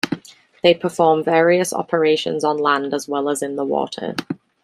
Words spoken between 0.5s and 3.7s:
They perform various operations on land as well as in the